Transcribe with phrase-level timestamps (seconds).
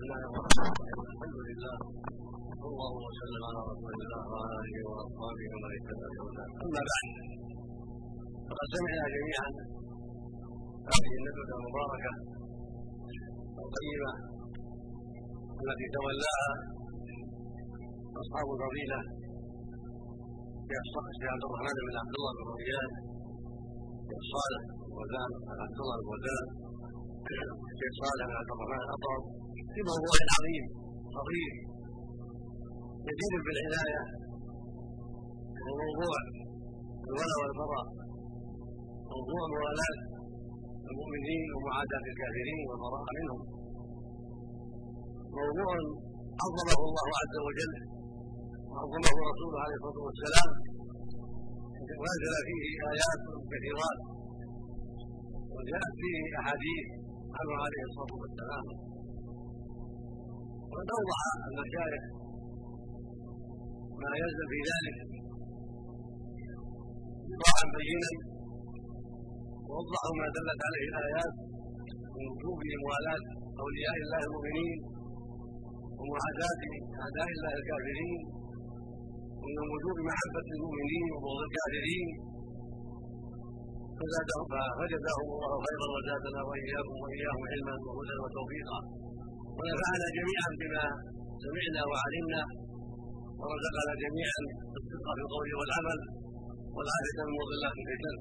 [0.00, 1.76] الرحيم الحمد لله
[2.60, 7.06] صلى الله وسلم على رسول الله وعلى اله واصحابه ومن اهتدى بهداه اما بعد
[8.48, 9.48] فقد سمعنا جميعا
[10.92, 12.12] هذه الندوه المباركه
[13.64, 14.12] الطيبه
[15.62, 16.50] التي تولاها
[18.22, 19.00] اصحاب الفضيله
[21.12, 22.90] الشيخ عبد الرحمن بن عبد الله بن ريان
[24.00, 25.30] الشيخ صالح الوزان
[25.64, 26.46] عبد الله الوزان
[27.72, 29.24] الشيخ صالح بن عبد الرحمن الاطرم
[29.72, 30.64] في موضوع عظيم
[31.16, 31.52] خطير
[33.06, 34.02] جدير بالعنايه
[35.66, 36.16] وموضوع
[37.08, 37.86] الولاء والبراء
[39.14, 39.96] موضوع موالاة
[40.90, 43.40] المؤمنين ومعاداة الكافرين والبراء منهم.
[45.40, 45.72] موضوع
[46.42, 47.74] عظمه الله عز وجل
[48.70, 50.50] وعظمه رسوله عليه الصلاة والسلام.
[52.00, 53.20] وانزل فيه آيات
[53.52, 53.98] كثيرات
[55.54, 56.86] وجاءت فيه أحاديث
[57.38, 58.64] عنه عليه الصلاة والسلام.
[60.70, 62.02] وقد اوضح المشايخ
[64.02, 64.96] ما يلزم في ذلك
[67.30, 68.10] ايضاحا بينا
[69.68, 71.34] ووضحوا ما دلت عليه الآيات
[72.16, 73.22] من وجوب موالاه
[73.62, 74.78] أولياء الله المؤمنين
[75.98, 76.62] ومعاداة
[77.02, 78.20] أعداء الله الكافرين.
[79.42, 82.08] ومن وجوب محبة المؤمنين وبغض الكافرين.
[83.98, 84.44] فزادهم
[84.78, 88.78] فجزاهم الله خيرا وزادنا وإياكم وإياهم علما وهدى وتوفيقا.
[89.60, 90.84] ونفعنا جميعا بما
[91.44, 92.42] سمعنا وعلمنا
[93.40, 94.40] ورزقنا جميعا
[94.78, 96.00] الصدق في القول والعمل
[96.76, 98.16] والعافية من مضلات الفتن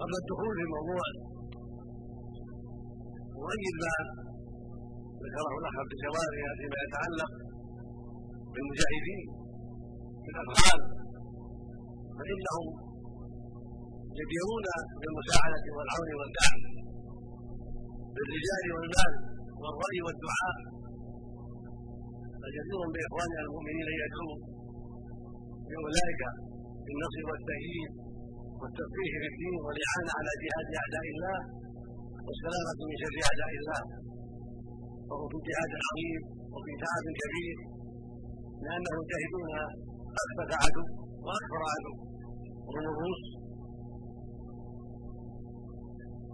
[0.00, 1.04] قبل الدخول في الموضوع
[3.42, 3.94] نؤيد ما
[5.24, 7.30] ذكره الاخ عبد الجواد فيما يتعلق
[8.52, 9.22] بالمجاهدين
[10.24, 10.80] بالافعال
[12.16, 12.66] فإنهم
[14.20, 14.66] يديرون
[15.00, 16.83] بالمساعده والعون والدعم.
[18.14, 19.12] بالرجال والمال
[19.62, 20.56] والرأي والدعاء.
[22.40, 24.36] فجدير بإخواننا المؤمنين أن يدعوا
[25.70, 26.22] لأولئك
[26.84, 27.92] بالنصر والتأييد
[28.60, 31.38] والتفقيه في الدين والإعانة على جهاد أعداء الله
[32.26, 33.82] والسلامة من شر أعداء الله.
[35.08, 36.22] وهم في جهاد عظيم
[36.54, 37.58] وفي تعب كبير.
[38.64, 39.50] لأنهم يجاهدون
[40.22, 40.84] أخبث عدو
[41.26, 41.94] وأكبر عدو.
[42.66, 43.22] وهم الروس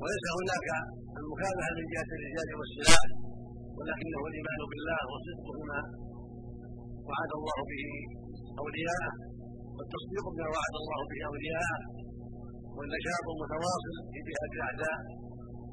[0.01, 0.69] وليس هناك
[1.21, 3.05] المكافحه من جهه الرجال والسلاح
[3.77, 5.81] ولكنه الإيمان بالله والصدق بما
[7.09, 7.85] وعد الله به
[8.63, 9.13] أولياءه
[9.77, 11.81] والتصديق بما وعد الله به أولياءه
[12.77, 14.99] والنشاط المتواصل في جهة الاعداء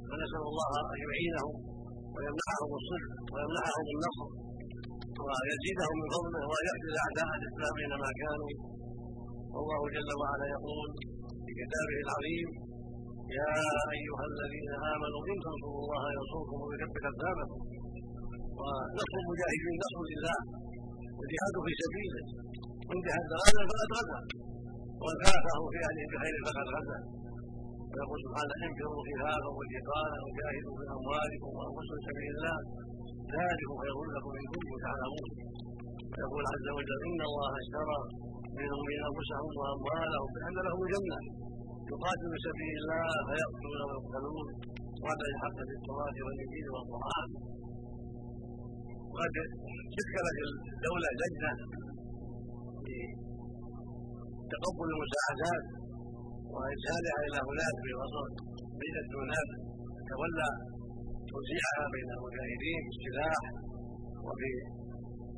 [0.07, 1.55] فنسأل الله أن يعينهم
[2.15, 4.27] ويمنحهم الصدق ويمنحهم النصر
[5.25, 8.51] ويزيدهم من فضله ويحفظ أعداء الإسلام أينما كانوا.
[9.53, 10.89] والله جل وعلا يقول
[11.43, 12.47] في كتابه العظيم
[13.35, 13.51] يا
[13.95, 17.59] أيها الذين آمنوا إن تنصروا الله ينصركم ويثبت اقدامكم
[18.59, 20.37] ونصر المجاهدين نصر لله
[21.17, 22.23] والجهاد في سبيله.
[22.87, 24.19] وان جهد غدا فقد غزا.
[25.03, 26.99] وإن كافه في أهله بخير فقد غزا.
[27.91, 32.57] ويقول سبحانه انفروا خفافا وثقالا وجاهدوا باموالكم وأنفسكم سبيل الله.
[33.35, 35.29] ذلكم خير لكم إن كنتم تعلمون.
[36.13, 37.99] ويقول عز وجل إن الله اشترى
[38.59, 41.19] منهم من أنفسهم وأموالهم بان لهم الجنه
[41.91, 44.47] يقاتل في سبيل الله فيقتلون ويقتلون
[45.01, 47.29] وهذا الحق في التوراة والإنجيل والقرآن
[49.13, 49.33] وقد
[49.95, 50.37] شكلت
[50.75, 51.51] الدولة لجنة
[54.47, 55.65] لتقبل المساعدات
[56.53, 58.31] وإرسالها إلى هناك في وسط
[58.81, 59.49] لجنة هناك
[60.09, 60.49] تولى
[61.31, 63.41] توزيعها بين المجاهدين بالسلاح
[64.27, 64.51] وفي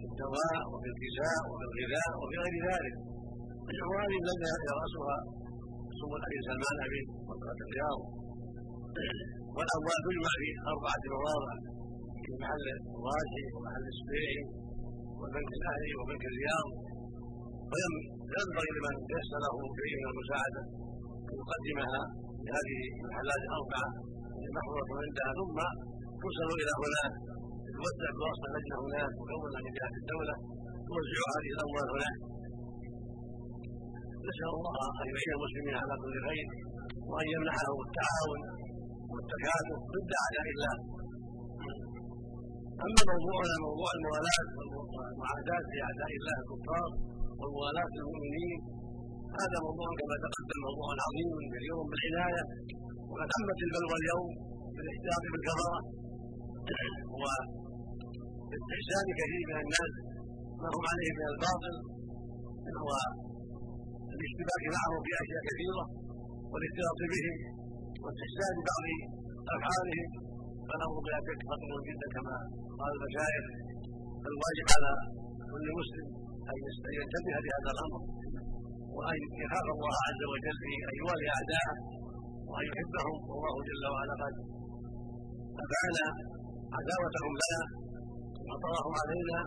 [0.08, 2.96] الدواء وفي الكساء وفي الغذاء وفي غير ذلك
[3.90, 5.18] وهذه اللجنة يرأسها
[6.00, 8.00] ثم الامير سلمان امين منطقه الرياض
[9.56, 11.56] والاموال تجمع في أربعة مواضع.
[12.24, 12.66] في محل
[12.98, 14.42] الراشي ومحل السبيعي
[15.20, 16.68] والبنك الأهلي وبنك الرياض
[17.70, 20.62] وينبغي لمن ليس له شيء من المساعدة
[21.30, 22.02] أن يقدمها
[22.46, 23.90] لهذه المحلات الأربعة
[24.56, 25.58] محفوظة عندها ثم
[26.22, 27.14] توصل إلى هناك
[27.76, 30.36] توزع بواسطة اللجنه هناك مكونه من جهه الدولة.
[30.88, 32.18] توزع هذه الأموال هناك.
[34.28, 36.48] نسأل الله أن يعين المسلمين على كل خير
[37.10, 38.42] وأن يمنحهم التعاون
[39.12, 40.76] والتكاتف ضد أعداء الله.
[42.86, 44.48] أما موضوعنا موضوع الموالاة
[44.96, 46.90] والمعاداة لأعداء الله الكفار
[47.40, 48.60] والموالاة المؤمنين
[49.40, 52.44] هذا موضوع كما تقدم موضوع عظيم كثير بالعناية
[53.10, 54.30] وقد عمت البلوى اليوم
[54.76, 55.78] بالاحتياط بالكفرة
[57.20, 59.94] واستحسان كثير من الناس
[60.62, 61.76] ما هم عليه من الباطل
[62.84, 62.92] هو
[64.20, 65.84] الاشتباك معهم في اشياء كثيره
[66.52, 67.36] والاختلاط بهم
[68.04, 68.86] واستحسان بعض
[69.56, 70.08] افعالهم
[70.68, 72.36] فالامر شك خطير جدا كما
[72.80, 73.46] قال المشايخ.
[74.30, 74.92] الواجب على
[75.52, 76.08] كل مسلم
[76.50, 76.56] أن
[77.00, 78.02] ينتبه لهذا الأمر
[78.98, 81.76] وأن يخاف الله عز وجل في ان يوالي أعداءه
[82.50, 83.18] وأن يحبهم.
[83.30, 84.36] والله جل وعلا قد
[85.64, 85.98] ابان
[86.78, 87.62] عداوتهم لنا
[88.50, 89.40] وطرهم علينا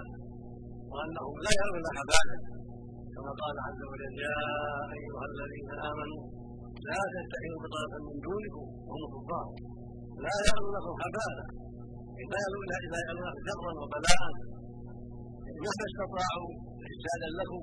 [0.93, 2.37] وأنهم لا يرون خبالا
[3.15, 4.39] كما قال عز وجل يا
[4.99, 6.23] أيها الذين آمنوا
[6.89, 9.47] لا تتخذوا بطانه من دونكم وهم كفار.
[10.25, 11.45] لا يرونكم خبالا
[12.33, 14.23] لا يرون اذا يرونكم شرا وبلاء
[15.63, 16.51] مهما استطاعوا
[16.87, 17.63] احسانا لكم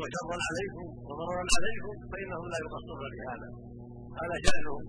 [0.00, 3.48] وشرا عليكم وضررا عليكم فإنهم لا يقصرون بهذا.
[4.20, 4.82] هذا شانهم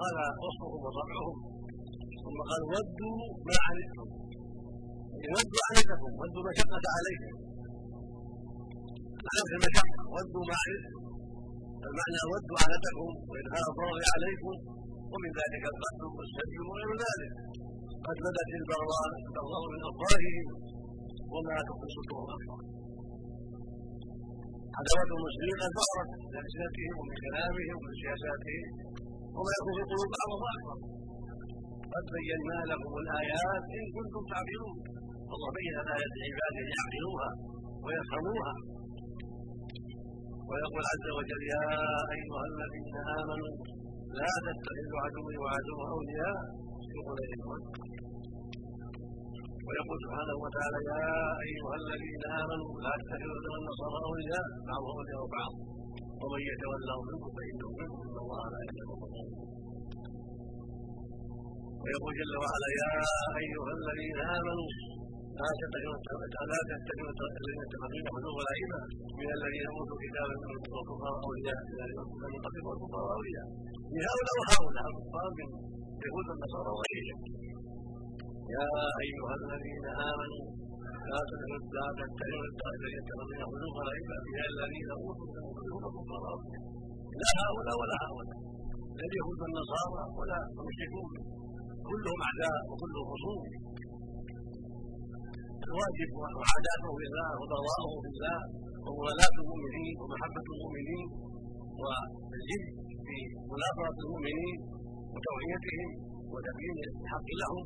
[0.00, 1.36] قال وصفهم وطبعهم
[2.24, 4.08] ثم قال ودوا ما عنتم.
[5.34, 7.45] ودوا عنتكم ودوا المشقة عليكم.
[9.30, 9.84] عليك المشقة
[10.14, 11.02] ودوا ما عنتم
[11.88, 14.54] المعنى ودوا عنتكم وإدخال الضرر عليكم
[15.12, 17.32] ومن ذلك القتل والسجن وغير ذلك.
[18.06, 20.46] قد بدت البغضاء البغضاء من أفواههم
[21.32, 22.50] وما تخفي صدورهم
[24.78, 28.66] عداوة المسلمين قد ظهرت بألسنتهم ومن كلامهم ومن سياساتهم
[29.36, 30.76] وما يكون في قلوب بعضهم أكبر
[31.94, 34.74] قد بينا لكم الآيات إن كنتم تعقلون.
[35.34, 37.28] الله بين الآيات لعباده يعقلوها
[37.84, 38.54] ويفهموها.
[40.50, 41.64] ويقول عز وجل يا
[42.16, 43.52] أيها الذين آمنوا
[44.20, 46.36] لا تتخذوا عدوي وعدو أولياء
[46.96, 47.50] يقول إليكم
[49.66, 51.04] ويقول سبحانه وتعالى يا
[51.46, 55.52] أيها الذين آمنوا لا تتخذوا النصارى أولياء بعضهم أولياء بعض.
[56.22, 58.82] ومن يتولوا منكم فإنه منكم إن الله لا يهدي
[61.82, 62.90] ويقول جل وعلا يا
[63.42, 64.70] أيها الذين آمنوا
[65.40, 65.96] لا تتخذوا
[66.50, 68.80] لا تتخذوا الذين اتخذون حدود الائمه
[69.20, 71.58] من الذين اوتوا كتابا من الكفار اولياء
[72.22, 73.46] من قتلوا الكفار أولياء.
[73.94, 75.48] من هؤلاء وهؤلاء الكفار من
[76.04, 77.18] يهود والنصارى وغيرهم.
[78.56, 78.66] يا
[79.04, 80.44] أيها الذين آمنوا
[81.10, 82.44] لا تتخذوا
[82.76, 85.26] الذين اتخذون حدود الائمه من الذين أوتوا
[85.90, 86.64] الكفار اولياء
[87.22, 88.38] لا هؤلاء ولا هؤلاء
[88.96, 91.12] لا اليهود والنصارى ولا المشركون.
[91.88, 93.42] كلهم أعداء وكلهم خصوم.
[95.66, 98.38] الواجب وعاداته بالله وبراءه بالله
[98.84, 101.06] وموالاه المؤمنين ومحبة المؤمنين
[101.80, 102.64] والجد
[103.06, 103.16] في
[103.52, 104.56] مناصره المؤمنين
[105.14, 105.88] وتوعيتهم
[106.32, 107.64] وتبيين الحق لهم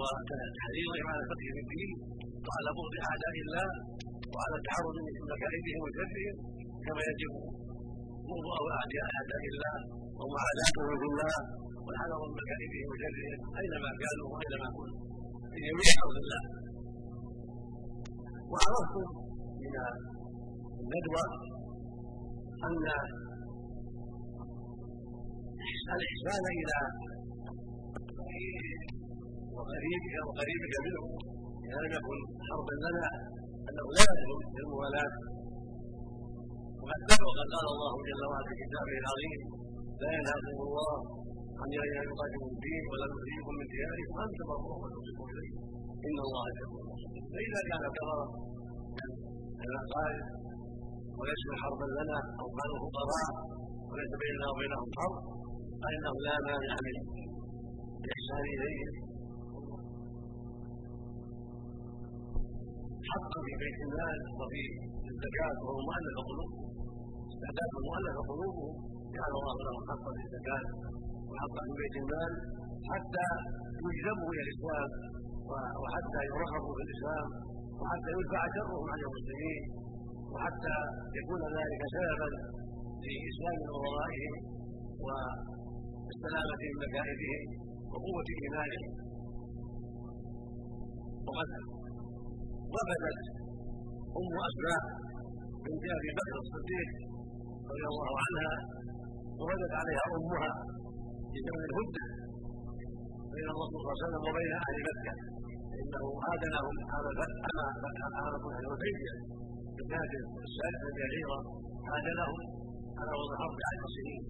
[0.00, 1.90] وتحريرهم على في الدين
[2.46, 3.68] وعلى بغض أعداء الله
[4.34, 6.36] وعلى التعرض من مكائدهم وشرهم
[6.84, 7.32] كما يجب
[8.28, 8.56] بغض
[9.16, 9.76] أعداء الله
[10.18, 11.36] ومعاداتهم في الله
[11.84, 14.98] والحذر من مكائدهم وشرهم أينما كانوا وأينما كنوا
[15.52, 16.42] في جميع أرض الله.
[18.52, 19.06] وعرفتم
[19.62, 19.74] من
[20.82, 21.24] الندوة
[22.66, 22.84] أن
[25.96, 26.78] الإحسان إلى
[29.56, 31.04] وقريبك وقريبك منه
[31.66, 32.18] إذا لم يكن
[32.48, 33.08] حربا لنا
[33.68, 35.12] أنه لا يدخل في الموالاه
[36.82, 39.40] وقد سبق قال الله جل وعلا في كتابه العظيم
[40.02, 40.94] لا ينهاكم الله
[41.60, 45.77] عن ان يقاتلوا الدين ولا يخرجكم من دياركم ان تبروهم وتقسطوا إليه.
[46.06, 46.72] ان الله يحب
[47.32, 48.18] فإذا كان كبر
[49.66, 50.24] العقائد
[51.18, 53.30] وليس حربا لنا أو كانوا فقراء
[53.90, 55.16] وليس بيننا وبينهم حرب
[55.82, 56.96] فإنه لا مانع من
[58.04, 58.94] الاحسان اليهم
[63.10, 64.62] حق في بيت المال وفي
[65.12, 66.64] الزكاة وهو مؤلف قلوبهم
[67.32, 68.72] استعداد مؤلف قلوبهم
[69.16, 70.64] جعل الله لهم حقا في الزكاة
[71.30, 72.32] وحقا في بيت المال
[72.90, 73.26] حتى
[73.86, 74.90] يجذبوا إلى الإسلام.
[75.82, 77.26] وحتى يرغبوا في الاسلام
[77.80, 79.62] وحتى يدفع شرهم عن المسلمين
[80.32, 80.74] وحتى
[81.18, 82.28] يكون ذلك سببا
[83.04, 84.34] لإسلام وضرائهم
[85.04, 87.42] والسلامه من مكائدهم
[87.92, 88.92] وقوة ايمانهم
[91.26, 91.50] وقد
[92.74, 93.18] وفدت
[94.18, 94.82] أم أسماء
[95.64, 96.88] بنت أبي بكر الصديق
[97.70, 98.52] رضي الله عنها
[99.40, 100.50] وردت عليها أمها
[101.30, 102.04] في زمن الهدنه
[103.38, 105.12] بين الرسول صلى الله عليه وسلم وبين أهل مكة.
[107.12, 109.14] الفتح هذا فتح الحديبيه
[109.76, 110.10] بالناس
[110.46, 111.38] السادس الجزيره
[111.98, 112.38] ادنهم
[113.00, 113.38] على وضع
[113.70, 114.22] عشر سنين.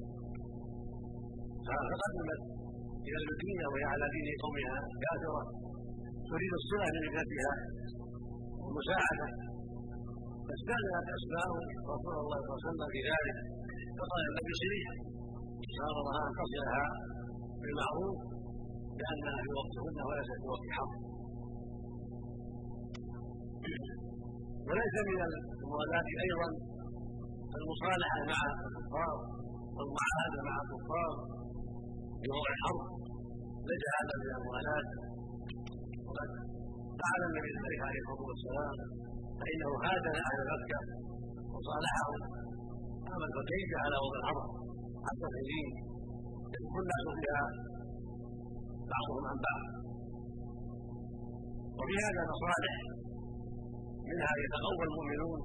[1.66, 2.42] فقدمت
[3.06, 4.76] إلى المدينة وهي على دين قومها.
[5.04, 5.42] كافره
[6.30, 7.52] تريد الصله لابنتها
[8.60, 9.28] والمساعده
[10.46, 11.48] فاستاذنت اسماء
[11.92, 13.36] رسول الله صلى الله عليه وسلم في ذلك.
[13.98, 14.94] فقال النبي سريعا
[15.76, 16.82] فامرها أن تصلها
[17.60, 18.18] بالمعروف
[19.00, 20.92] لانها في وقت هدنه وليست في وقت حرب.
[24.68, 25.20] وليس من
[25.62, 26.48] الموالاة أيضا
[27.58, 29.16] المصالحة مع الكفار
[29.76, 31.10] والمعاهدة مع الكفار
[32.20, 32.82] في وضع الحرب.
[33.68, 34.86] لجا هذا من الموالاه
[36.06, 36.30] وقد
[37.00, 38.76] فعل النبي عليه الصلاة والسلام
[39.40, 40.80] فإنه هاجم أهل مكه
[41.54, 42.20] وصالحهم
[43.08, 44.46] قام الحديبيه على وضع الأرض
[45.06, 45.68] حتى الحين
[46.54, 47.44] يدخل الناس فيها
[48.94, 49.62] بعضهم عن بعض.
[51.78, 52.74] وفي هذا مصالح
[54.08, 55.40] منها يتقوى المؤمنون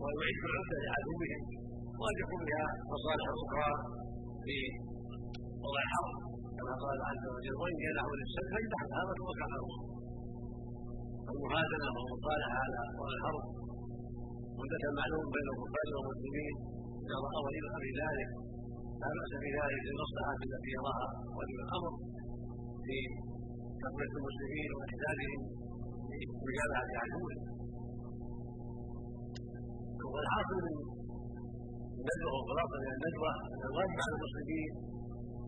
[0.00, 1.40] ويعد العده لعدوهم
[2.00, 3.70] وقد يكون بها مصالح أخرى
[4.44, 4.56] في
[5.64, 6.14] وضع الحرب
[6.56, 9.80] كما قال عز وجل وإن جنحوا للسلم فاجنح لها وتوكل على الله
[11.32, 13.44] المهادنه والمصالحة على وضع الحرب
[14.60, 16.54] مدة معلوم بين الكفار والمسلمين
[17.04, 17.52] إذا الأمر
[18.02, 18.30] ذلك
[19.00, 21.92] لا بأس بذلك للمصلحة التي يراها ولي الأمر.
[22.90, 23.00] في
[23.84, 25.40] تقوية المسلمين واعتدادهم
[26.10, 27.38] لمجابهة عدوهم
[30.12, 30.74] والحاصل من
[32.02, 34.70] الندوة وخلاصة من الندوة أن الواجب على المسلمين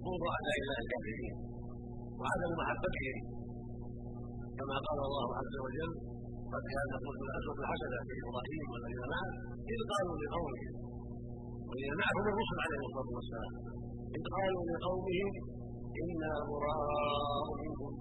[0.03, 0.77] بغض أعداء الله.
[0.83, 1.35] الكافرين
[2.21, 3.19] وعدم محبتهم.
[4.59, 5.93] كما قال الله عز وجل
[6.53, 9.31] قد كان لكم الاسود الحسنة في إبراهيم والذين معه
[9.73, 10.73] إذ قالوا لقومهم
[11.69, 13.53] والذين معه هم الرسل عليهم الصلاة والسلام
[14.17, 15.33] إذ قالوا لقومهم
[16.01, 17.93] أنا براء منكم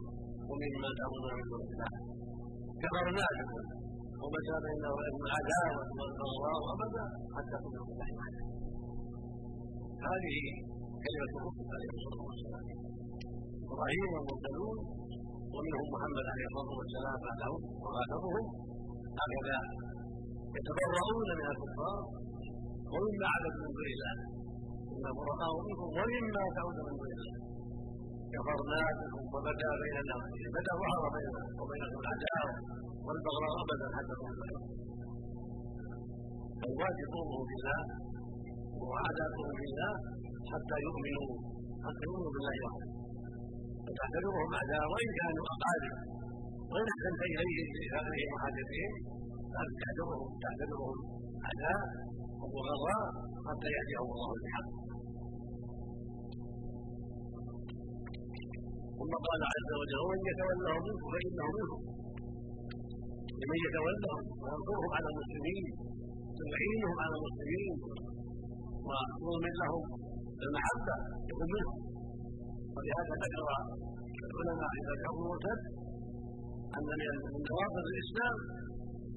[0.50, 1.92] ومما تعبدون من دون الله
[2.82, 3.64] كفرنا بكم
[4.24, 7.04] وبدا بيننا وبينكم العداوه والبغضاء ابدا
[7.36, 8.10] حتى كنا الله
[10.08, 10.38] هذه
[11.06, 12.66] كلمة الرسل عليه الصلاة والسلام.
[13.66, 14.78] إبراهيم والمرسلون
[15.54, 18.46] ومنهم محمد عليه الصلاة والسلام بعدهم وآخرهم
[19.20, 19.58] هكذا
[20.56, 22.00] يتبرؤون من الكفار
[22.94, 24.16] ومما عبدوا من دون الله.
[24.94, 27.51] إنا براء منكم ومما تعبدون من دون الله.
[28.34, 30.18] كفرنا بكم وبدا بيننا
[30.56, 32.52] بدا ظهر بيننا وبينكم العداوه
[33.06, 34.62] والبغضاء أبدا حتى تؤمنوا
[36.70, 37.82] الواجب قومه بالله
[38.82, 39.94] وعاداتهم بالله
[40.52, 41.30] حتى يؤمنوا
[41.86, 42.88] حتى يؤمنوا بالله وحده
[43.86, 45.96] فتعتبرهم اعداء وإن كانوا أقارب.
[46.72, 48.92] وإن أحسنت اليهم بهذه محادثهم
[49.54, 50.98] فأنت تعتبرهم تعتبرهم
[51.48, 51.80] اعداء
[52.42, 53.04] وبغضاء
[53.48, 54.70] حتى يأتيهم الله بالحق.
[59.02, 61.82] ثم قال عز وجل ومن يتولهم منكم فانه منهم
[63.42, 65.66] لمن يتولهم وينصرهم على المسلمين
[66.38, 67.74] ويعينهم على المسلمين
[68.88, 69.84] ويؤمن لهم
[70.46, 70.96] المحبة
[71.30, 71.78] يكون منهم.
[72.76, 73.44] ولهذا ذكر
[74.30, 75.60] العلماء إذا كانوا مرتد
[76.78, 76.90] أن
[77.34, 78.38] من نواقض الإسلام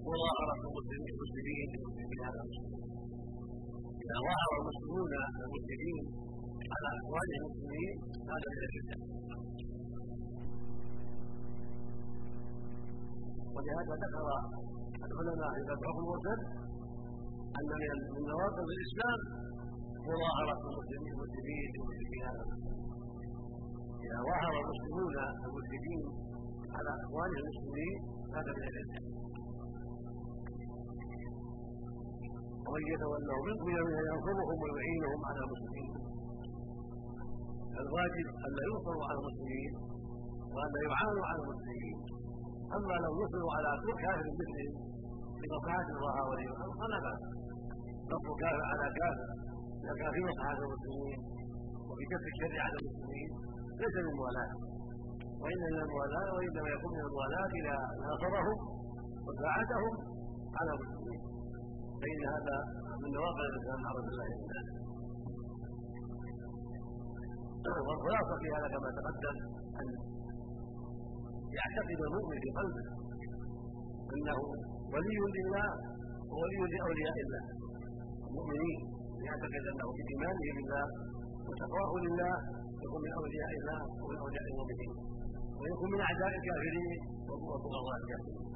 [0.08, 1.68] مظاهره المسلمين المسلمين
[2.26, 2.82] على المسلمين.
[4.04, 5.10] إذا ظاهر المسلمون
[5.44, 6.04] المسلمين
[6.74, 7.94] على اخوانهم المسلمين
[8.32, 9.00] هذا من الفتن
[13.54, 14.26] ولهذا ذكر
[15.06, 16.40] العلماء اذا بعض المرتد
[17.58, 17.70] أن
[18.14, 19.20] من نواقض الإسلام
[20.08, 22.84] مظاهرة المسلمين المسلمين على المسلمين
[24.04, 25.14] إذا ظهر المسلمون
[25.48, 26.02] المسلمين
[26.76, 27.96] على أخوانهم المسلمين
[28.36, 28.92] هذا من العلم.
[32.66, 35.92] ومن يتولوا منكم يوم ينصرهم ويعينهم على المسلمين.
[37.82, 39.72] الواجب أن لا ينصروا على المسلمين
[40.54, 41.96] وأن لا يعانوا على المسلمين.
[42.76, 43.70] أما لو نصروا على
[44.02, 44.74] كافر مثلهم
[45.40, 47.20] بمصلحة الله ولي الأمر فلا بأس.
[48.12, 49.28] نصر كافر على كافر.
[50.00, 51.18] كان في مصلحة المسلمين
[51.88, 53.30] وفي كف الشر على المسلمين
[53.80, 54.52] ليس من موالاه
[55.42, 58.58] وإن من الموالاه وإنما يكون من الموالاه إذا ناصرهم
[59.26, 59.94] وساعدهم
[60.58, 61.20] على المسلمين.
[62.00, 62.56] فإن هذا
[63.00, 64.84] من نواقض الإسلام مع رسول الله
[67.86, 69.36] والخلاصة في هذا كما تقدم
[69.80, 69.88] أن
[71.58, 72.84] يعتقد المؤمن في قلبه.
[74.14, 74.38] إنه
[74.92, 75.68] ولي لله
[76.32, 77.44] وولي لأولياء الله.
[78.28, 78.78] المؤمنين
[79.28, 80.86] يعتقد أنه بإيمانه بالله
[81.48, 82.34] وتقواه لله
[82.84, 84.92] يكون من أولياء الله ومن أولياء المؤمنين.
[85.60, 88.54] ويكون من أعداء الكافرين وبغضاء الكافرين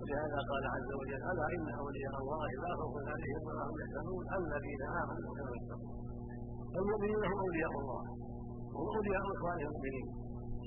[0.00, 4.82] ولهذا قال عز وجل ألا إن أولياء الله لا خوف عليهم ولا هم يحزنون الذين
[5.00, 5.96] آمنوا وكانوا يتقون.
[6.72, 8.02] فالمؤمنون هم أولياء الله.
[8.76, 10.06] هم أولياء اخوانهم المؤمنين.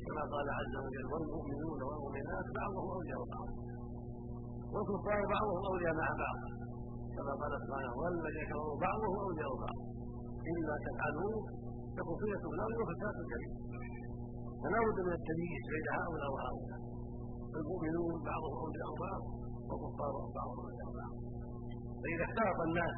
[0.07, 3.49] كما قال عز وجل والمؤمنون والمؤمنات بعضهم أولياء بعض.
[4.73, 6.37] والكفار بعضهم أولياء مع بعض.
[7.15, 9.77] كما قال سبحانه والذين كفروا بعضهم أولياء بعض.
[10.51, 11.35] إلا تفعلوا
[11.97, 13.53] تكون فتنة الأرض وفساد كبير
[14.61, 16.79] فلا بد من التمييز بين هؤلاء وهؤلاء.
[17.59, 19.21] المؤمنون بعضهم أولياء بعض
[19.67, 21.13] والكفار بعضهم أولياء بعض.
[22.01, 22.95] فإذا اختلط الناس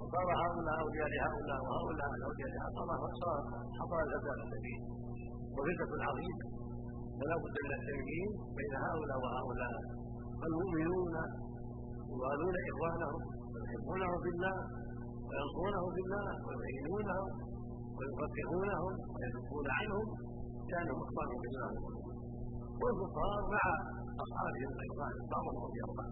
[0.00, 3.40] وصار هؤلاء أولياء لهؤلاء وهؤلاء أولياء لهؤلاء صار
[3.78, 4.80] حصل الفساد الكبير
[5.56, 6.44] وفتنة عظيمة
[7.18, 9.74] فلا بد من التمييز بين هؤلاء وهؤلاء.
[10.40, 11.14] فالمؤمنون
[12.10, 13.20] يوالون إخوانهم
[13.52, 14.56] ويحبونهم في الله
[15.28, 17.28] وينصرونهم في الله ويعينونهم
[17.96, 20.06] ويفتحونهم ويذبون عنهم
[20.70, 21.70] كانوا إخوانهم بالله
[22.80, 23.64] والكفار مع
[24.24, 26.06] أصحابهم الايمان بعضهم رضي الله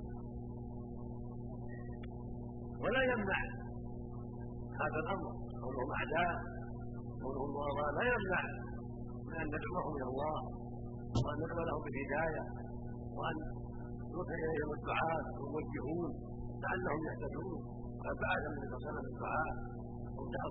[2.83, 3.40] ولا يمنع
[4.80, 5.30] هذا الأمر.
[5.62, 6.35] كونهم أعداء
[7.23, 7.50] كونهم
[7.99, 8.42] لا يمنع
[9.29, 10.39] من أن ندعوهم إلى الله
[11.25, 12.43] وأن ندعو لهم بالهداية
[13.19, 13.37] وأن
[14.15, 16.11] يوحي اليهم الدعاء ويوجهون
[16.63, 17.61] لعلهم يهتدون.
[17.99, 19.51] وقد بعد النبي صلى الله عليه وسلم الدعاء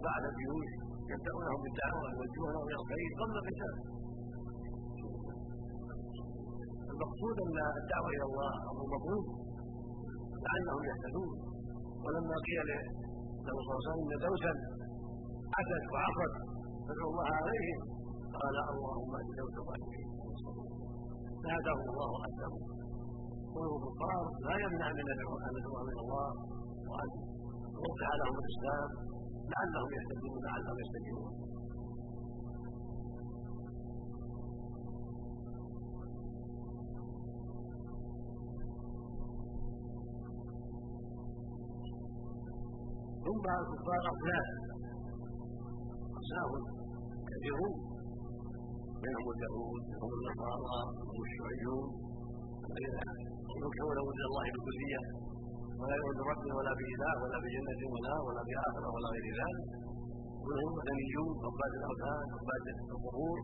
[0.10, 0.70] بعد الجيوش
[1.12, 3.76] يبدأونهم بالدعوة ويوجهونهم إلى الخير قبل القتال
[6.92, 9.26] المقصود أن الدعوة إلى الله أمر مطلوب
[10.46, 11.36] لعلهم يهتدون.
[12.04, 12.82] ولما قيل له
[13.46, 14.54] صلى الله عليه وسلم إن دوسا
[15.58, 16.34] عتت وعصت
[16.86, 17.80] فادعوا الله عليهم.
[18.41, 20.08] قال اللهم دوس الظالمين
[21.44, 22.53] فهداه الله وأسلم
[23.53, 25.17] كونه كفار لا يمنع من أن
[25.58, 26.29] ندعوهم إلى الله
[26.89, 27.10] وأن
[27.75, 28.89] نوقع لهم الإسلام
[29.51, 31.32] لعلهم يهتدون لعلهم يستجيبون.
[43.25, 44.48] ثم الكفار أصناف
[46.20, 46.51] أصناف
[47.29, 47.87] كثيرون.
[49.08, 51.88] منهم اليهود منهم النصارى منهم الشيوعيون
[53.62, 55.02] ينكرون وجود الله بالكلية
[55.80, 59.66] ولا يؤمن برب ولا بإله ولا بجنة ولا ولا بآخرة ولا غير ذلك
[60.46, 63.38] وهم وثنيون عباد الأوثان عباد القبور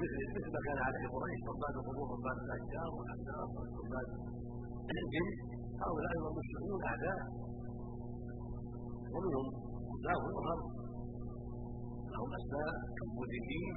[0.00, 4.08] مثل مثل ما كان عليه قريش عباد القبور عباد الأشجار والأحجار وعباد
[5.02, 5.28] الجن
[5.84, 7.20] هؤلاء المشركون أعداء
[9.14, 9.46] ومنهم
[9.96, 10.83] الله الأرض
[12.14, 13.74] لهم أسماء كالمدركين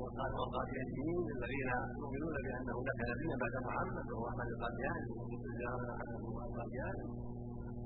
[0.00, 5.06] والقاديانيين الذين يؤمنون بان هناك نبيا بعد محمد وهو أحمد القادياني
[6.48, 7.06] القادياني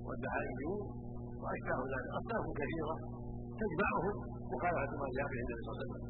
[0.07, 0.80] والبهائيون
[1.42, 2.95] وأشباه ذلك أصناف كثيره
[3.61, 4.14] تجمعهم
[4.52, 6.04] مخالفه ما جاء به النبي صلى الله عليه وسلم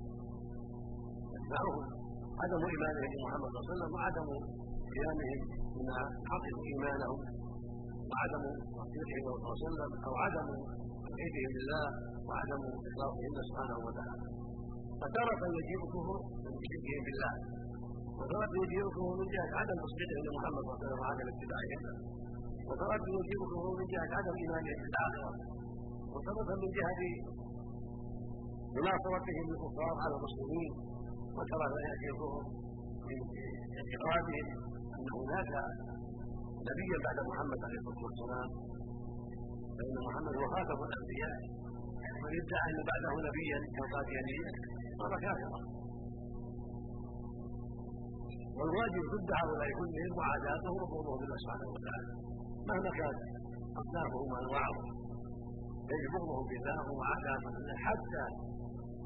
[1.34, 1.76] تجمعهم
[2.42, 4.28] عدم إيمانهم بمحمد صلى الله عليه وسلم وعدم
[4.94, 5.40] قيامهم
[5.74, 5.96] بما
[6.30, 7.18] حققوا إيمانهم
[8.10, 8.42] وعدم
[8.76, 10.48] تصديقهم صلى الله عليه وسلم أو عدم
[11.18, 11.86] توحيدهم لله
[12.28, 14.26] وعدم اخلاصهم سبحانه وتعالى.
[15.02, 17.34] فتارة يجيب الكفر من شركهم بالله.
[18.18, 21.82] وتارة يجيب الكفر من جهة عدم تصديقهم لمحمد صلى الله عليه وسلم وعدم اتباعه
[22.68, 25.30] وتارة يجيب الكفر من جهة عدم إيمانهم بالآخرة
[26.14, 27.00] وتارة من جهة
[28.76, 30.70] مناصرتهم للكفار على المسلمين.
[31.36, 32.42] وتارة يأتي الكفر
[33.08, 33.18] من
[33.78, 34.46] اعتقادهم
[34.96, 35.52] أن هناك
[36.68, 38.50] نبيا بعد محمد عليه الصلاة والسلام.
[39.78, 41.36] فإن محمد هو خاتم الأنبياء.
[42.22, 44.50] من ادعى أن بعده نبيا كالقاديانية
[45.00, 45.60] صار كافرا.
[48.58, 52.10] والواجب ضد هؤلاء كلهم وعاداتهم وقوله بالله سبحانه وتعالى.
[52.68, 53.16] مهما كان
[53.80, 54.86] أصنافهم وانواعهم
[55.92, 57.54] يجب بغضهم بالله وعاداتهم
[57.86, 58.24] حتى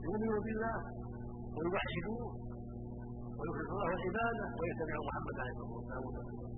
[0.05, 0.77] يؤمنوا بالله
[1.57, 2.27] ويوحدوه
[3.39, 6.53] ويخلصوا له العبادة ويتبعوا محمد عليه الصلاة والسلام.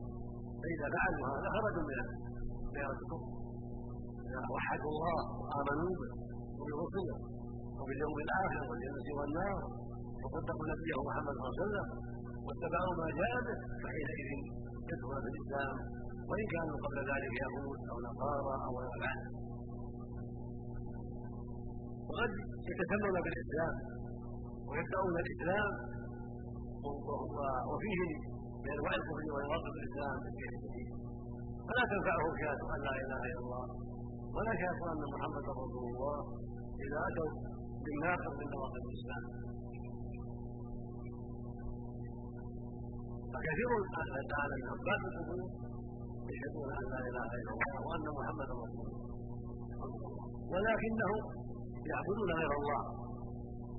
[0.61, 1.99] فإذا فعلوا هذا خرجوا من
[2.75, 3.44] دائره الكفر
[4.35, 6.13] اذا وحدوا الله وامنوا به
[6.59, 7.17] وبرسله
[7.79, 9.63] وباليوم الآخر والجنة والنار.
[10.23, 11.87] وصدقوا نبيه محمد صلى الله عليه وسلم
[12.47, 13.59] واتبعوا ما جاء به.
[13.83, 14.29] فحينئذ
[14.91, 15.75] يدخلون في الإسلام.
[16.29, 19.27] وإن كانوا قبل ذلك يهود أو نصارى أو غير ذلك
[22.09, 22.33] وقد
[22.71, 23.75] يتسمون بالإسلام.
[24.69, 25.73] ويبدأون الإسلام.
[27.71, 28.01] وفيه
[28.65, 30.17] من انواع الكفر ويواقف الإسلام.
[31.67, 33.67] فلا تنفعهم شهاده أن لا إله إلا الله.
[34.37, 36.19] ولا شهاده أن محمدا رسول الله
[36.85, 37.31] إذا أتوا
[37.85, 39.25] بالناقض من نواقض الإسلام.
[43.33, 43.71] فكثير
[44.33, 45.47] تعالى من عباد القبور
[46.31, 49.15] يشهدون أن لا إله إلا الله وأن محمدا رسول الله.
[50.53, 51.23] ولكنهم
[51.93, 52.83] يعبدون غير الله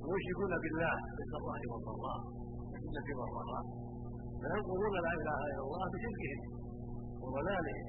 [0.08, 2.20] ويشركون بالله بالضراء والضراء
[2.70, 3.64] بالجنة والضراء
[4.42, 6.40] فينقضون لا إله إلا الله بشركهم
[7.24, 7.88] وضلالهم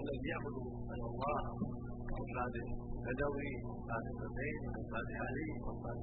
[0.00, 0.56] الذي يعبد
[0.90, 1.42] غير الله.
[2.16, 6.00] كعباد البدوي وعباد الحسين وعباد علي وعباد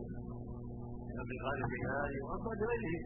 [1.19, 3.04] عبد الخالق الهادي وعباد غيرهم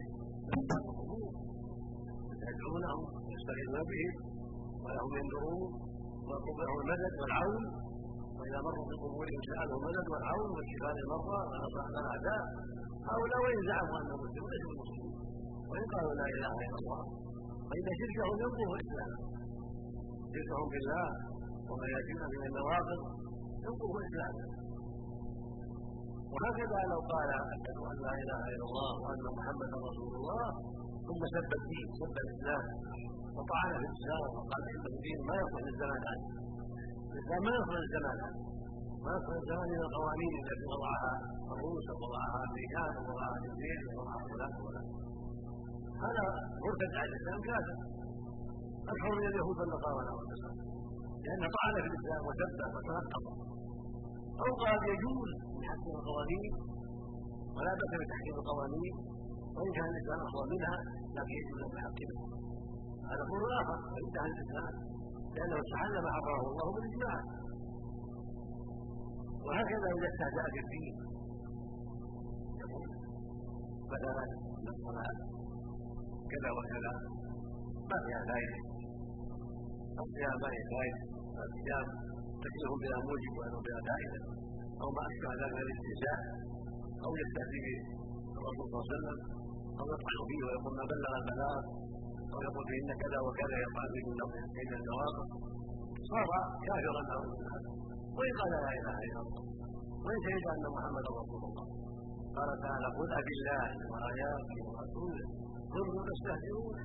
[2.48, 4.14] يدعونهم ويستغيثون بهم
[4.84, 5.70] ولهم ينذرون
[6.26, 7.64] ويطلب لهم المدد والعون.
[8.38, 12.42] وإذا مروا بقبورهم سالوا المدد والعون والشفاء للمرضى ونصر الاعداء
[13.10, 15.14] هؤلاء وإن زعموا أنهم مسلمون ليسوا مسلمين
[15.70, 17.02] وان قالوا لا إله إلا الله.
[17.68, 19.12] فان شركهم ينقض الاسلام
[20.34, 21.06] شركهم بالله.
[21.68, 23.00] وما ياتون من النواقض
[23.64, 24.34] ينقض الإسلام.
[26.32, 30.46] وهكذا لو قال أشهد أن لا إله إلا الله وأن محمدا رسول الله
[31.06, 32.64] ثم سب الدين سب الإسلام
[33.36, 36.24] وطعن في الإسلام وقال انه دين ما يصلح للزمان عنه
[37.12, 38.18] الإسلام ما يصل الزمان
[39.04, 41.12] ما يصل الزمان إلى القوانين التي وضعها
[41.54, 44.86] الروس وضعها الامريكان وضعها الانجليز وضعها فلان وفلان.
[46.04, 46.24] هذا
[46.62, 47.76] مرتد على الإسلام كافر
[48.92, 50.02] أكثر من اليهود والنصارى
[51.24, 53.24] لأنه طعن في الاسلام وسبه وتنقض
[54.42, 55.30] أو قال يجوز
[55.62, 56.52] تحكم القوانين
[57.56, 58.94] ولا باس بتحكيم القوانين
[59.54, 60.76] وإن كان الإسلام افضل منها
[61.16, 62.24] لكن يجوز أن نحكمها
[63.10, 64.74] هذا أمر اخر فانتهى الإسلام
[65.34, 67.16] لأنه استحل ما حرمه الله بالإجماع.
[69.46, 70.94] وهكذا إذا استهزأ في الدين.
[73.92, 74.24] مثلا
[74.72, 75.12] الصلاه
[76.32, 76.92] كذا وكذا
[77.90, 78.67] ما فيها فائده
[80.02, 81.00] الصيام ما فائده
[81.48, 81.86] الصيام
[82.44, 84.20] تكليف بلا موجب وانه بلا فائده
[84.82, 86.20] أو ما أشبه ذلك من الاستهزاء.
[87.04, 87.66] أو يستهزئ
[88.38, 89.18] الرسول صلى الله عليه وسلم.
[89.78, 91.60] أو يطعن فيه ويقول ما بلغ البلاغ.
[92.32, 95.28] أو يقول فإن كذا وكذا يقع في من بين النواقض
[96.10, 96.28] صار
[96.66, 97.22] كافرا أو
[98.16, 99.42] وإن قال لا إله إلا الله.
[100.04, 101.66] وإن شهد أن محمدا رسول الله.
[102.36, 105.26] قال تعالى قل ابي الله وآياته ورسوله.
[105.72, 106.76] كنتم تستهزئون.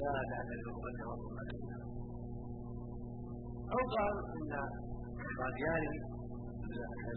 [0.00, 1.50] لا تعتذروا قد كفرتم بعد
[3.74, 4.52] أو قال ان
[5.30, 5.92] القادياني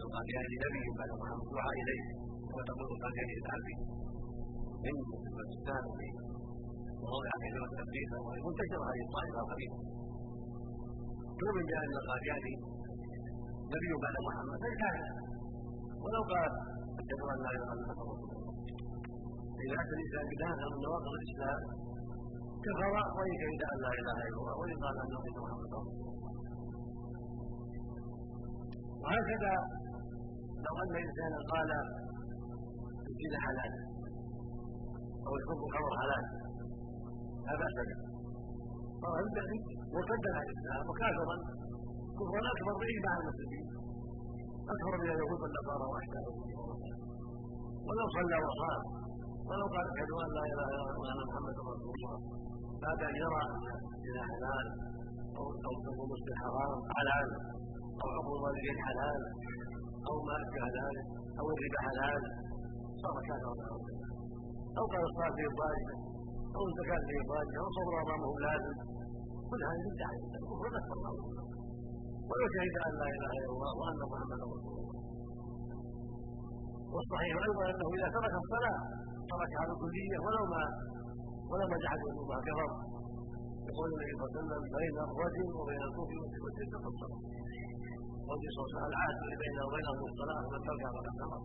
[0.04, 2.04] القادياني نبي بعد محمد دعا إليه
[2.54, 3.78] وتقول القادياني العبد
[4.84, 4.94] من
[5.36, 5.84] باكستان
[7.02, 9.78] ووضع كثيرا تبليغا ومنتشر هذه الطائفه قريبا
[11.40, 12.54] تؤمن بان القادياني
[13.74, 14.58] نبي بعد محمد.
[14.64, 14.98] فكان
[16.04, 16.52] ولو قال
[17.00, 18.16] أشهد أن لا إله إلا الله
[19.64, 21.60] إذا اتى الانسان بدايه من نواقض الإسلام
[22.64, 25.12] كفر وإن شهد ان لا إله إلا الله وإن قال ان
[25.44, 26.23] محمد رسول الله.
[29.04, 29.52] وهكذا
[30.66, 31.70] لو أن إنسانا قال
[33.10, 33.72] الزنا حلال
[35.26, 36.24] أو الحب الخمر حلال
[37.46, 37.98] لا بأس به.
[39.02, 39.16] صار
[39.94, 41.36] مرتدا عن الإسلام وكافرا.
[42.18, 43.66] كفرا أكبر باجماع المسلمين.
[44.74, 46.38] أكبر من اليهود والنصارى واشباههم
[47.86, 48.82] ولو صلى وصام
[49.48, 52.16] ولو قال أشهد أن لا إله إلا الله وأن محمدا رسول الله
[52.84, 53.64] بعد ان يرى أن
[53.96, 54.66] الزنا حلال
[55.38, 57.28] أو أو حب مسلم حرام حلال.
[58.02, 59.20] أو حب الوالدين حلال
[60.08, 61.06] أو ما أشبه ذلك
[61.38, 62.22] أو الربا حلال
[63.02, 63.54] صار كافرا
[64.78, 65.96] أو قال الصلاة في واجبه
[66.56, 68.76] أو الزكاة في واجبه أو صبر امامه لازم.
[69.50, 71.14] كل هذه بدعه الكفر اكبر
[72.28, 74.98] ولو شهد أن لا إله إلا الله وأن محمدا رسول الله.
[76.94, 78.78] والصحيح أيضا أنه إذا ترك الصلاة
[79.30, 80.62] تركها بالكليه ولو ما
[81.50, 82.70] ولو ما جحد وجوبها كفر.
[83.68, 87.20] يقول النبي صلى الله عليه وسلم بين الرجل وبين الكفر والشرك الصلاة.
[88.28, 91.40] والنبي صلى الله عليه وسلم العهد بينه وبينهم الصلاه ومن تركها فقد كفر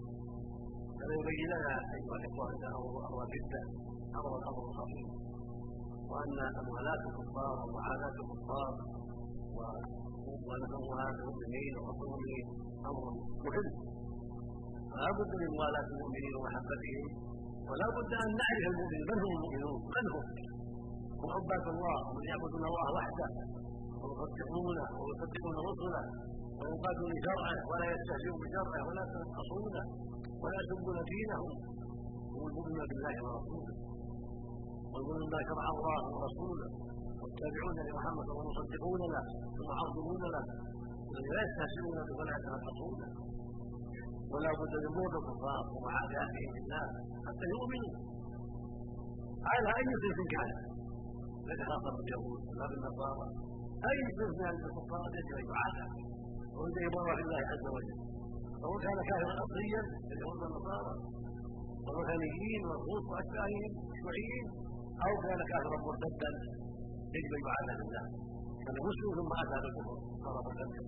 [1.00, 2.76] هذا يبين لنا أيها الإخوة انه
[3.10, 3.62] أمر جدا
[4.20, 5.08] أمر الأمر خطير
[6.12, 8.72] وأن أموالات الكفار ومعاناه الكفار
[10.48, 12.46] ونفوها المؤمنين المؤمنين
[12.90, 13.04] أمر
[13.46, 13.68] مهم.
[14.92, 17.06] فلا بد من موالاة المؤمنين ومحبتهم
[17.70, 20.26] ولا بد أن نعرف المؤمنين من هم المؤمنون؟ من هم؟
[21.22, 23.28] هم عباد الله ومن يعبدون الله وحده
[24.02, 26.04] ويصدقونه ويصدقون رسله
[26.60, 29.84] وينقادون لشرعه ولا يستهزئون بشرعه ولا ينقصونه
[30.42, 31.54] ولا يسبون دينهم.
[32.34, 33.76] هم المؤمنون بالله ورسوله.
[34.92, 36.68] ويقولون ما شرع الله ورسوله.
[37.22, 39.24] والتابعون لمحمد والمصدقون له
[39.56, 40.46] والمعظمون له.
[41.36, 43.10] لا يستهزئون به ولا يتنقصونه
[44.34, 46.86] ولا بد من بغض الكفار ومعاداتهم لله
[47.26, 47.96] حتى يؤمنوا.
[49.50, 50.52] على أي صنف كان
[51.48, 53.28] ليس خاصا باليهود ولا بالنصارى
[53.90, 55.86] أي صنف من الكفار يجب ان يعادى
[56.66, 57.98] ان يبرر الله عز وجل.
[58.62, 60.94] سواء كان كافرا اصليا كاليهود والنصارى
[61.86, 64.46] والوثنيين والروس وأشباههم الشيوعيين
[65.06, 66.32] أو كان كافرا مرتدا
[67.16, 68.06] يجب أن يعادى لله
[68.64, 70.84] كان مسلم ثم أتى بالكفر صار مرتدا.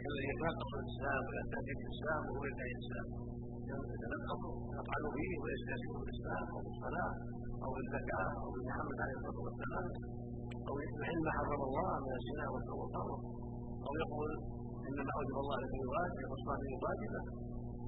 [0.00, 3.08] كالذي يتنقص الإسلام ويأتي بالاسلام وهو يدعي الإسلام.
[3.94, 4.42] يتنقص
[4.76, 7.12] يطعن فيه ويستهزئ بالاسلام أو بالصلاه
[7.64, 9.86] أو بالزكاه أو بمحمد عليه الصلاة والسلام.
[10.68, 13.18] أو يحل ما حرم الله من الزنا والخمر
[13.86, 14.30] أو يقول
[14.90, 17.20] انما اوجب الله لكم واجب والصلاة واجبه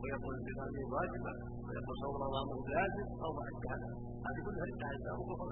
[0.00, 1.32] ويقول الزكاه واجبه
[1.66, 3.74] ويقول صوم رمضان لازم أو ما أشبه
[4.26, 5.48] هذه كلها ادعاء الاسلام وكفر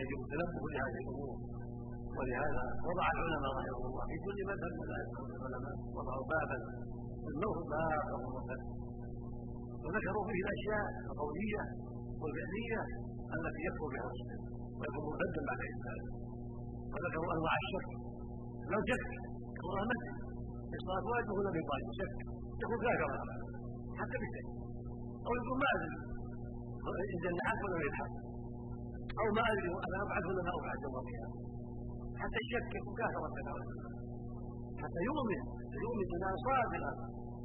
[0.00, 1.36] يجب التنبه لهذه الأمور.
[2.16, 4.86] ولهذا وضع العلماء رحمهم الله في كل مذهب من
[5.38, 6.58] العلماء وضعوا بابا
[7.24, 8.60] سموه باب المرتد
[9.84, 11.62] وذكروا فيه الأشياء القولية
[12.20, 12.80] والفعلية
[13.36, 14.40] التي يكفر بها المسلم
[14.78, 16.00] ويكون مرتدا بعد الاسلام
[16.92, 17.88] وذكروا أنواع الشك.
[18.72, 19.04] لو شك
[19.60, 20.14] كفر المسجد
[20.78, 22.12] الصلاه واجب ولا بواجب شك
[22.62, 23.16] يكون كافرا
[24.00, 24.46] حتى بالشك
[25.26, 25.96] أو يقول ما ادري
[27.12, 28.12] ان جنحت ولا يلحق
[29.20, 31.36] أو ما ادري أنا ابعث ولا ما ابعث يوم القيامه
[32.22, 33.28] حتى يشكك مكافرة
[34.82, 35.40] حتى يؤمن
[35.84, 36.92] يؤمن بما صادقا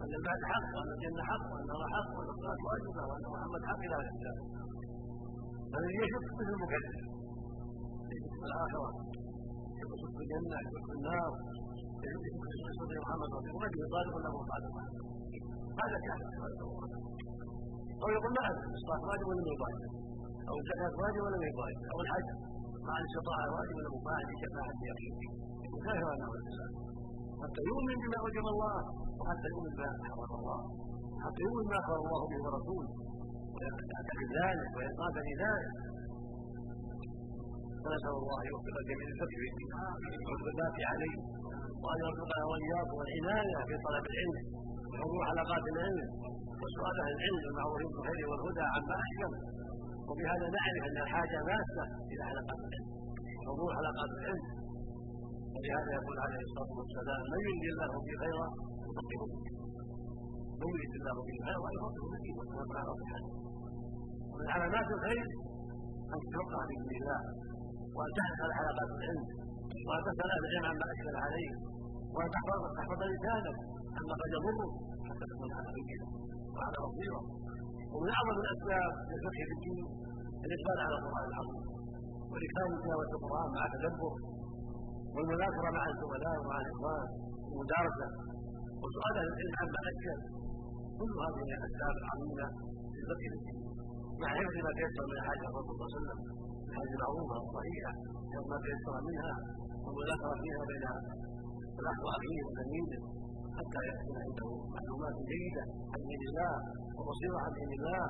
[0.03, 3.81] ان البعث حق وان الجنه حق وان الله حق وان الصلاه واجبه وان محمد حق
[3.87, 4.43] إلى غير ذلك
[5.71, 6.95] فالذي يشك مثل المكذب.
[8.13, 8.89] يشك في الآخرة
[9.79, 11.31] يشك في الجنة يشك في النار.
[13.05, 14.73] محمد رسول الله صادق ولا صادق
[15.81, 16.27] هذا كافر
[18.03, 19.91] أو يقول ادري الصلاه واجب ولا ما واجب
[20.49, 22.27] أو الزكاه واجب ولا ما واجب أو الحج
[22.87, 25.33] مع الاستطاعه واجب ولا ما واجب شفاعه يقين
[25.85, 26.73] كافر انه الاسلام
[27.41, 28.77] حتى يؤمن بما اوجب الله
[29.19, 30.59] وحتى يؤمن بما حرم الله
[31.23, 32.91] حتى يؤمن ما اخبر الله به ورسوله
[33.55, 35.73] ويعتقد ذلك وينقاد لذلك
[37.83, 39.65] فنسال الله ان يوفق الجميع للفقه في
[40.29, 41.15] والثبات عليه
[41.83, 44.37] وأن يرزقنا وإياكم العنايه في طلب العلم
[44.89, 46.07] وحضور حلقات العلم
[46.61, 49.31] وسؤال أهل العلم المعروفين بالخير والهدى عما أحكم.
[50.07, 52.87] وبهذا نعرف أن الحاجة ماسة إلى حلقات العلم
[53.37, 54.45] وحضور حلقات العلم.
[55.55, 58.47] ولهذا يقول عليه الصلاة والسلام من يريد الله به خيرا
[58.87, 59.23] يفقهه
[60.59, 62.35] من يريد الله به خيرا يفقهه في الدين
[64.31, 65.25] ومن علامات الخير
[66.13, 67.21] أن تتوقع بإذن الله
[67.95, 69.25] وأن تحرص على حلقات العلم.
[69.75, 71.51] أهل العلم عما اشكل عليه.
[72.15, 73.57] وان تحفظ لسانك
[73.97, 74.73] عما قد يضرك
[75.07, 76.07] حتى تكون على بينه
[76.55, 77.21] وعلى بصيرة.
[77.93, 79.85] ومن أعظم الأسباب للفقه في الدين
[80.45, 81.63] الإقبال على القران العظيم
[82.31, 84.13] والاكثار من تلاوة القرآن مع تدبر.
[85.13, 87.07] والمذاكرة مع الزملاء ومع الإخوان
[87.51, 88.09] ومدارسه
[88.81, 90.19] وسؤال أهل العلم عما أشكل.
[90.99, 92.47] كل هذه الأسباب العظيمة
[92.95, 93.59] للفقه في الدين.
[94.21, 96.44] مع حفظ ما تيسر من احاديث الرسول صلى الله عليه وسلم.
[96.75, 97.91] الحديث المعروفة الصحيحة
[98.51, 99.35] ما تيسر منها
[99.83, 100.83] والمذاكره فيها بين
[101.79, 102.99] الاخ واخيه وتلميذه
[103.57, 106.53] حتى يكون عنده معلومات جيدة عن دين الله
[106.97, 108.03] وبصيرة عن دين الله.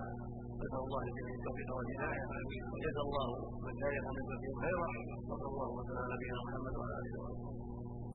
[0.62, 2.24] نسأل الله الجميع التوفيق والهدايه
[2.72, 3.28] وجزا الله
[3.66, 3.74] من
[4.64, 4.90] خيرا
[5.30, 7.75] وصلى الله وسلم على نبينا محمد وعلى آله وصحبه.